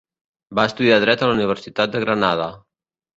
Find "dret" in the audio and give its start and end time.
1.03-1.21